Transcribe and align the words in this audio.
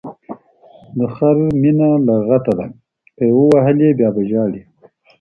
د 0.97 0.99
خر 1.15 1.35
مینه 1.61 1.89
لګته 2.07 2.53
ده، 2.59 2.65
که 3.17 3.23
یې 3.29 3.33
ووهلی 3.37 3.89
بیا 3.99 4.09
به 4.15 4.21
ژاړی. 4.29 4.61